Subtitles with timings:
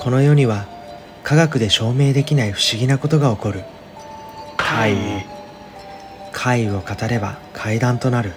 [0.00, 0.66] この世には
[1.22, 3.64] 科学で証明できない不思議なことが起こる。
[4.56, 4.96] 怪異
[6.32, 8.32] 怪異を語れば怪談となる。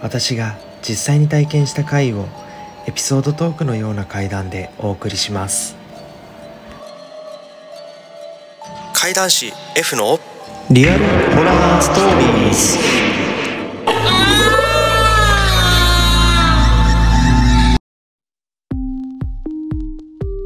[0.00, 2.28] 私が実際に体験した怪異を
[2.86, 5.76] エピソードトークのような怪談でお送りします。
[8.94, 10.18] 怪談師 F の。
[10.70, 11.04] リアル
[11.36, 12.91] ホラーストーリー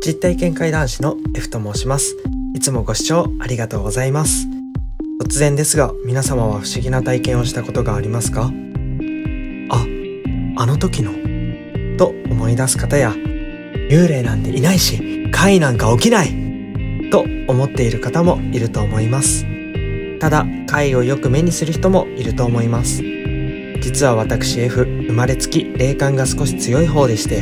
[0.07, 2.17] 実体験会男子の F と申します。
[2.55, 4.47] いつもご視聴ありがとうございます。
[5.21, 8.53] 突然ですが、皆様は不思議な体験をしたことがありますか？
[9.69, 9.87] あ、
[10.59, 11.11] あの時の？
[11.97, 13.15] と思い出す方や、
[13.91, 19.45] 幽霊なんていないし、怪なんか起きないと思っている方もいると思います。
[20.21, 23.03] ただ、怪をよく目にする人もいると思います。
[23.81, 27.41] 実は私 F、生まれつき霊感が少し強い方でして、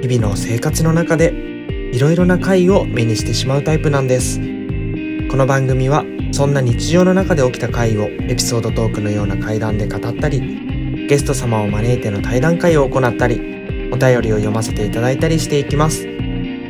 [0.00, 1.49] 日々の生活の中で
[1.92, 4.38] いろいろな回を目にしてしまうタイプなんです。
[4.38, 16.06] この番組はそんな日常の中で起きた回をエピソードトークのような怪談で語ったりゲスト様を招いての対談会を行ったりお便りを読ませていただいたりしていきます。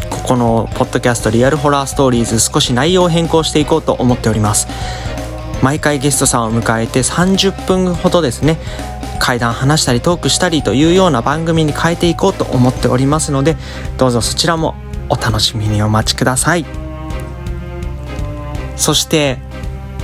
[0.09, 4.68] ここのポッドキャストリアルホラーストーリーズ少し内容を変更していこうと思っております。
[5.63, 8.59] 毎回ゲストさんを迎えて30分ほどですね
[9.19, 13.56] 階談話したりトークしたりというような番組に変えていこうと思っておりますので
[13.97, 14.75] どうぞそちらも
[15.09, 16.66] お楽しみにお待ちください。
[18.78, 19.40] そして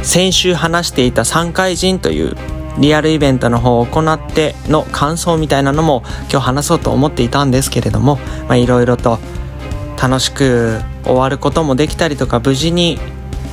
[0.03, 2.35] 先週話していた3回人という
[2.79, 8.17] リアルイベントの方を行っての感想みたいなのも今日話そうと思っていたんですけれども
[8.51, 9.19] いろいろと
[10.01, 12.97] 楽しく終わることもできたりとか無事に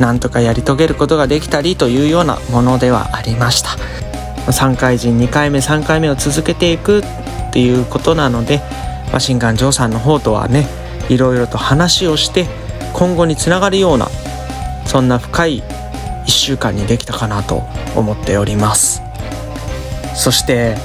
[0.00, 3.70] なんとかやり遂げることができたりというようなものではありました。
[4.53, 7.03] 3回人2回目3回目を続けていくっ
[7.53, 8.59] ていうことなので、
[9.10, 10.66] まあ、新館城さんの方とはね
[11.10, 12.47] いろいろと話をして
[12.94, 14.09] 今後につながるような
[14.86, 15.62] そんな深い
[16.28, 17.65] 1週間にできたかなと
[17.97, 19.03] 思っております。
[20.15, 20.77] そして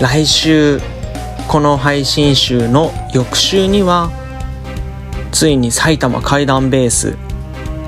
[0.00, 0.80] 来週
[1.48, 4.10] この配信週の翌週には
[5.32, 7.16] ついに埼玉怪談ベース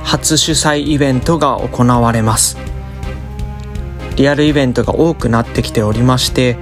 [0.04, 2.56] 初主催イベントが行われます。
[4.16, 6.56] リアルイベントが多くなってきておりまして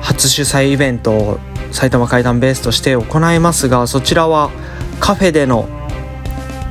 [0.00, 1.38] 初主催イベントを
[1.70, 4.50] 埼玉怪談ベースとして行いますがそちらは
[4.98, 5.68] カフェでの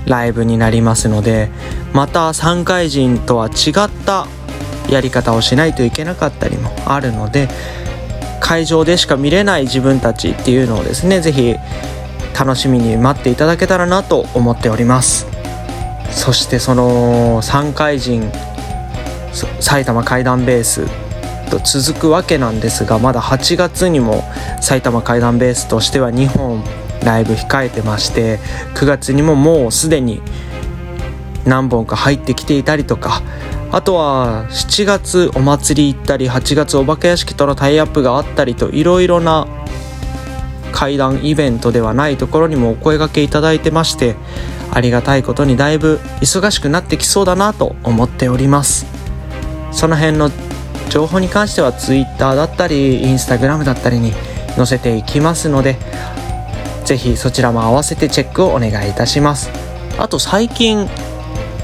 [0.07, 1.49] ライブになりますので
[1.93, 4.27] また3回人とは違った
[4.89, 7.49] やり方をしないといけなかったりもあるので
[8.39, 11.55] 会場でしか見れない自分たちっていうのをですね是非
[12.37, 15.27] 楽しみに待っていただけたらなと思っております。
[16.11, 18.31] そしてその3回人
[19.59, 20.87] 埼玉怪談ベース
[21.49, 24.23] と続くわけなんですがまだ8月にも
[24.61, 26.63] 埼玉怪談ベースとしては2本
[27.07, 28.39] ライブ控えてまして
[28.75, 30.21] 9月にももうすでに
[31.45, 33.21] 何本か入ってきていたりとか
[33.71, 39.47] あとは7月お祭り行ったり8月お化け屋敷とのタイアップがあったりといろいろな
[40.73, 44.15] 怪談イベントではないところにもお声がけいただいてまして
[44.71, 48.85] ありがたいことにだいぶ忙しくなってきそうだなと思っております。
[49.71, 50.29] その辺の
[50.89, 54.13] 情報に関しては Twitter だったり Instagram だったりに
[54.55, 55.77] 載せていきますので
[56.87, 59.51] ぜひそちらも合わせてチェックをお願いいたします。
[59.99, 60.87] あと最近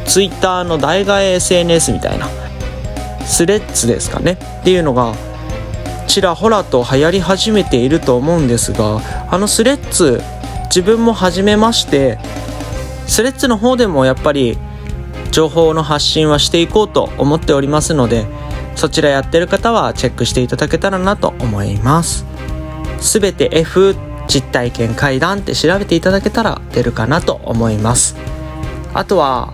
[0.05, 2.27] Twitter の代替 SNS みたいな
[3.25, 4.37] スレッズですかね。
[4.59, 5.15] っていうのが
[6.07, 8.99] ちらほらと流行り始めていると思うんですが
[9.31, 10.21] あのスレッズ
[10.65, 12.19] 自分も始めまして
[13.07, 14.57] スレッズの方でもやっぱり
[15.31, 18.25] 情報の発信はしていこうと思っておりますので
[18.75, 22.25] そちらやってる方はチェックしていただけたらなと思います。
[22.99, 23.95] すべて F
[24.33, 28.15] 実体験階段って調べていただけたら出るかなと思います。
[28.95, 29.53] あとは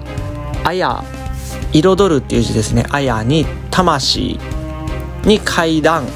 [0.64, 1.04] あや
[1.74, 2.86] 彩るっていう字ですね。
[2.90, 4.40] あやに魂
[5.26, 6.08] に階段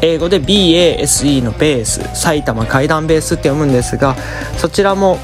[0.00, 2.00] 英語で BASE のベース。
[2.20, 4.16] 埼玉階段ベースって読むんですが
[4.58, 5.18] そちらも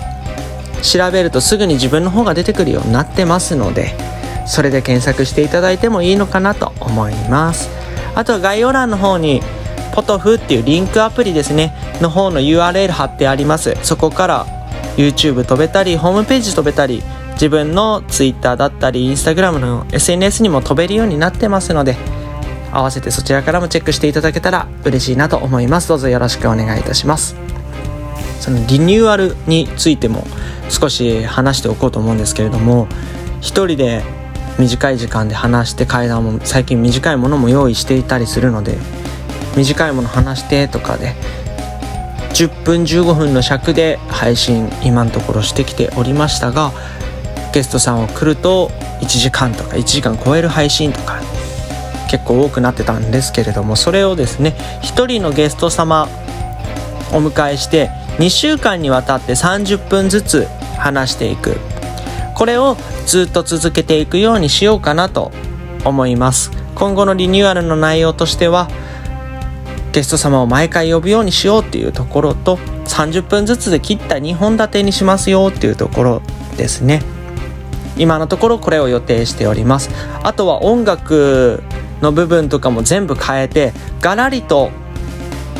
[0.82, 3.96] 調べるとすぐに自分の方が出てくるようになってますので
[4.46, 7.68] それで検索していただいてもいいのかなと思います。
[8.14, 9.42] あとは概要欄の方に
[9.92, 11.74] ポトフっていうリンクアプリですね。
[12.00, 13.76] の方の URL 貼ってあります。
[13.82, 14.46] そこから
[14.96, 17.02] YouTube 飛べたりホームページ飛べたり
[17.32, 21.96] 自分の Twitter だったり Instagram の SNS にも飛べるようになってますので
[22.72, 25.88] 合わせてそちらからもチェックしていただけたら嬉しいなと思います。
[25.88, 27.36] どうぞよろしくお願いいたします。
[28.40, 30.26] そのリニューアルについても
[30.68, 32.88] 少し話しておこうと思うんですけれども
[33.40, 34.02] 一人で
[34.58, 38.78] 短い時間で話して階段も最近短いものも用意していたりするので
[39.58, 41.14] 短いもの話してとかで
[42.34, 46.72] 10分15分の尺で配信今のところしてきておりましたが
[47.52, 48.68] ゲストさんを来ると
[49.00, 51.20] 1時間とか1時間超える配信とか
[52.08, 56.08] 結構多くなってたんですけれどもそれをですね1人のゲスト様
[57.12, 60.46] お迎えして2週間にわたって30分ずつ
[60.76, 61.56] 話していく。
[62.34, 65.32] これをずっと続けていくようにしようかなと
[65.84, 66.52] 思います。
[66.76, 68.68] 今後のリニューアルの内容としては
[69.98, 72.54] ゲスト様を毎回呼ぶようにしようっていうところと
[72.86, 76.22] 30分ずつで切った2本立てにしますよっていうところ
[76.56, 77.02] ですね。
[77.96, 79.90] 今のところこれを予定しております。
[80.22, 81.64] あとは音楽
[82.00, 84.70] の部分とかも全部変えてガラリと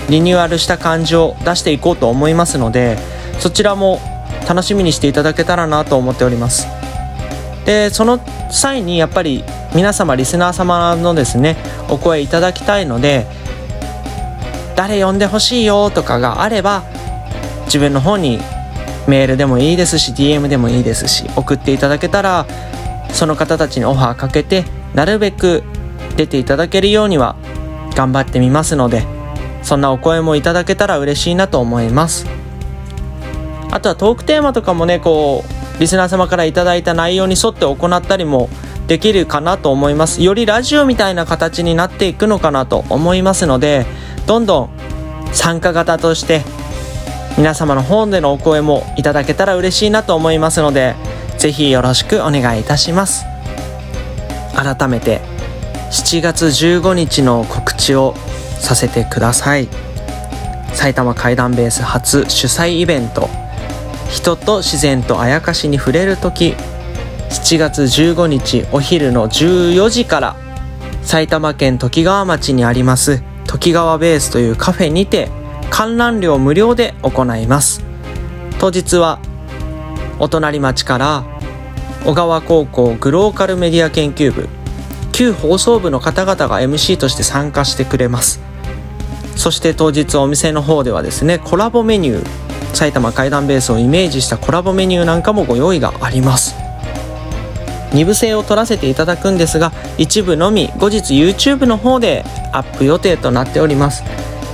[0.08, 2.96] リニューアルした感じを出していこうと思いますので
[3.41, 4.00] そちらも
[4.49, 6.69] 楽しみにしていただけたらなと思っております。
[7.67, 8.20] でその
[8.52, 9.43] 際にやっぱり
[9.75, 11.56] 皆様リスナー様のですね
[11.88, 13.26] お声いただきたいので
[14.78, 16.84] 誰呼んでほしいよとかがあれば
[17.64, 18.38] 自分の方に
[19.08, 22.46] メールでもいいですし DM でもいいですし送っていただけたら
[23.12, 24.64] その方たちにオファーかけて
[24.94, 25.64] なるべく
[26.16, 27.34] 出ていただけるようには
[27.96, 29.02] 頑張ってみますので
[29.64, 32.26] そんなお声もいただけたら嬉しいなと思います。
[33.72, 35.44] あとはトークテーマとかもねこ
[35.76, 38.48] うリスナー様から頂いた内容に沿って行ったりも
[38.86, 40.22] できるかなと思います。
[40.22, 43.84] よりラジオみたいな形になっていくのかなと思いますので
[44.28, 44.70] どんどん
[45.32, 46.44] 参加型として
[47.38, 50.94] 皆様の方でのお声もいただけたら嬉しいなと思いますので
[51.38, 53.25] ぜひよろしくお願いいたします。
[54.54, 55.22] 改めて
[55.90, 58.14] 7月15日の告知を
[58.58, 59.69] させてください。
[60.74, 63.31] 埼玉怪談ベース初主催イベント。
[64.10, 66.54] 人と自然とあやかしに触れる時。
[67.31, 70.36] 7月15日お昼の14時から。
[71.02, 75.28] 埼玉県ときがわ町にありますときがわベースというカフェにて
[75.70, 77.82] 観覧料無料で行います。
[78.60, 79.19] 当日は
[80.20, 81.24] お隣町から
[82.05, 84.48] 小川高校グローカルメディア研究部
[85.12, 88.40] 旧放送部の方々が MC として参加してくれます。
[89.34, 96.55] そして当日お店の方ではですねコラボメニュー埼玉階段ベースをイメージしたコラボメニューなんかもご用意があります。
[97.92, 104.02] 2部制を取らせていただくんですが一部のみ後日 YouTube の方でアップ予定となっております。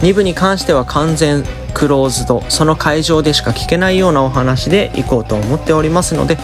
[0.01, 6.39] 2部に関しては完全クローズドその会場でしか聞けないようなお話で行こうと思っておりますので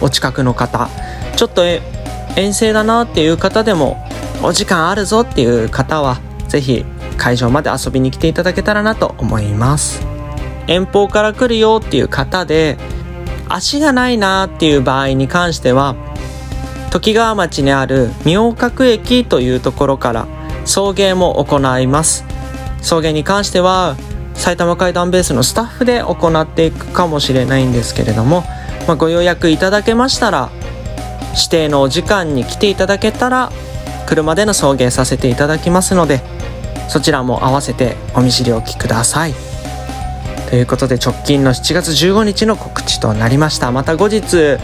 [0.00, 0.88] お近くの方
[1.36, 3.96] ちょっと遠征だなっていう方でも
[4.42, 6.84] お時間あるぞっていう方は是非
[7.16, 10.04] 会場まで遊びに来ていただけたらなと思います。
[10.66, 12.76] 遠方から来るよっていう方で
[13.48, 15.94] 足がないなっていう場合に関しては
[16.96, 20.26] ときがわ町にある明覚駅というところから
[20.64, 22.24] 送迎も行います。
[22.80, 23.96] 送迎に関しては
[24.32, 28.44] 埼玉階段ベースのスタッフで行っていくかもしれないんですけれども、
[28.88, 30.48] まあ、ご予約いただけましたら
[31.34, 33.52] 指定のお時間に来ていただけたら
[34.06, 36.22] 車での送迎させていただきますので
[36.88, 39.34] そちらも合わせてお見知りおきください。
[40.48, 43.70] ということで直近の7月15日の告知となりました。
[43.70, 44.56] また後日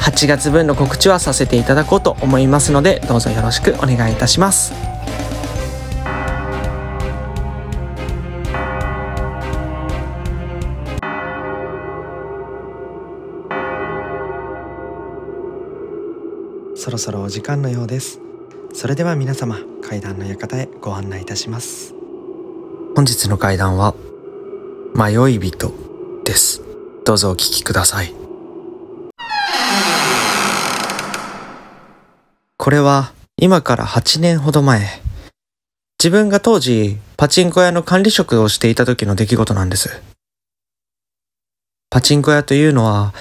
[0.00, 4.72] 8月分の告知はさせていただこうと思いますのでどうぞよろしくお願いいたします。
[16.76, 18.20] そろそろお時間のようです。
[18.72, 21.94] それでは皆様階段の館へご案内いたします。
[22.94, 23.94] 本日の階段は
[24.94, 25.72] 迷い人
[26.24, 26.62] です。
[27.04, 28.25] どうぞお聞きください。
[32.66, 35.00] これは今から8年ほど前
[36.02, 40.02] 自分が当時パチンコ屋の管理職をしていた時の出来事なんです
[41.90, 43.14] パチンコ屋というのは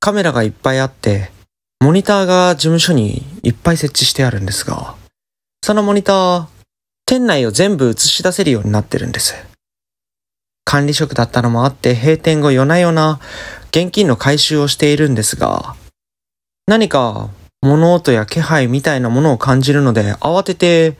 [0.00, 1.30] カメラがいっぱいあって
[1.78, 4.96] モニターが事務所にいっぱい設置してあるんですが、
[5.62, 6.46] そのモニター、
[7.04, 9.34] 店内を全部映し出せるようになってるんです。
[10.64, 13.20] 管理職だったのもあって閉店後夜な夜な
[13.68, 15.76] 現金の回収をしているんですが、
[16.66, 17.30] 何か
[17.62, 20.98] 物音や気配みたいなものを感じるので慌てて事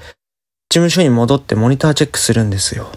[0.70, 2.90] 務所に戻ってモニターチェックするんですよ。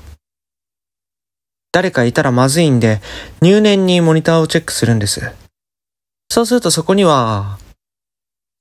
[1.71, 2.99] 誰かいたらまずいんで
[3.41, 5.21] 入念にモニターをチェックするんです。
[6.31, 7.59] そうするとそこには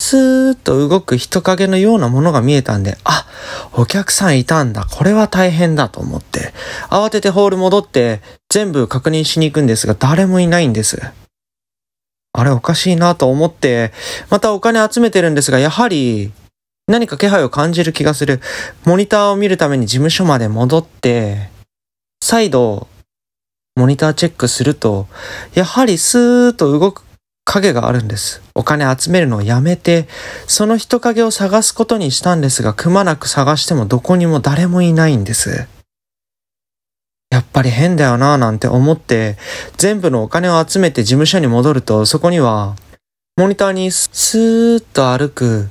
[0.01, 3.27] スーッと動く人影のようなものが見えたんで、あ、
[3.75, 4.87] お客さんいたんだ。
[4.87, 6.55] これは大変だと思って、
[6.89, 11.03] 慌ててホール戻って全部確認しに行くんですが、誰もいないんです。
[12.33, 13.93] あれおかしいなと思って、
[14.31, 16.33] またお金集めてるんですが、やはり
[16.87, 18.41] 何か気配を感じる気がする。
[18.85, 21.51] モニターを見るために事務所まで戻って、
[22.23, 22.89] 再度、
[23.77, 25.07] モニターチェックすると、
[25.55, 27.03] やはりスーッと動く
[27.45, 28.43] 影があるんです。
[28.55, 30.09] お金集めるのをやめて、
[30.47, 35.67] その人影を探すことにしたんですが、くまなく探してもどこにも誰もいないんです。
[37.31, 39.37] やっぱり変だよなぁなんて思って、
[39.77, 42.75] 全部のお金を集めて事務所に戻ると、そこには、
[43.37, 45.69] モニターにスーッと歩く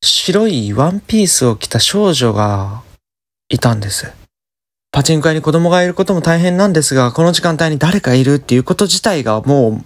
[0.00, 2.82] 白いワンピースを着た少女が
[3.48, 4.12] いたんです。
[4.92, 9.84] パチンコ屋に子供がいることも大変なんですが、この時間帯に誰かいるっていうこと自体がもう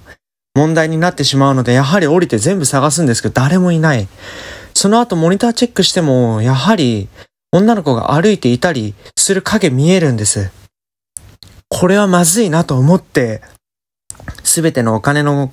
[0.55, 4.07] 問題になってしまうので、やはり降りて全部探すんですけど、誰もいない。
[4.75, 7.09] その後モニターチェックしても、やはり
[7.51, 10.62] 女の子が歩いていたりする影見えるんです。
[11.75, 13.41] これはまずいなと思って、
[14.45, 15.51] すべてのお金の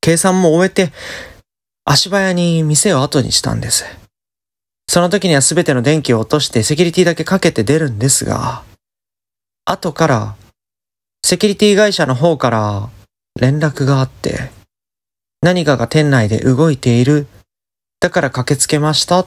[0.00, 0.92] 計算も終えて、
[1.84, 3.84] 足早に店を後にしたんです。
[4.88, 8.64] その時にはすべての電気を落としてセキュリティだけかけて出るんですが、
[9.64, 10.36] 後から、
[11.24, 12.90] セキュリティ会社の方から
[13.40, 14.50] 連絡があって、
[15.40, 17.28] 何かが店内で動いている、
[18.00, 19.26] だから駆けつけましたっ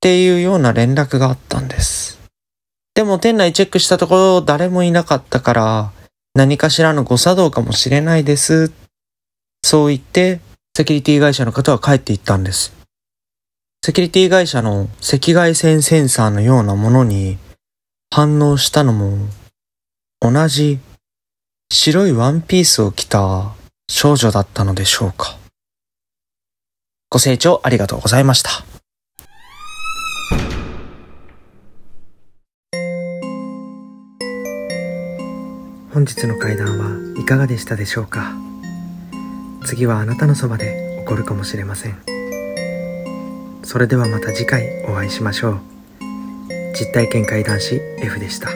[0.00, 2.05] ていうような連絡があったんです。
[2.96, 5.92] でも店内チェックしたところ誰もいなかったから、
[6.34, 8.72] 何かしらの誤作動かもしれないです。
[9.62, 10.40] そう言って、
[10.74, 12.74] セキュリティ会社の方は帰っていったんです。
[13.84, 17.36] セキュリティ会社の赤外線センサーのようなものに
[18.10, 19.28] 反応したのも
[20.22, 20.78] 同じ
[21.70, 23.52] 白いワンピースを着た
[23.90, 25.36] 少女だったのでしょうか。
[27.10, 28.75] ご清聴ありがとうございました。
[35.96, 38.34] 本日の会談はいかがでしたでしょうか？
[39.64, 41.96] 次はあなたのそばで起こるかもしれません。
[43.62, 45.60] それではまた次回お会いしましょう。
[46.78, 48.50] 実体験会談師 F でした。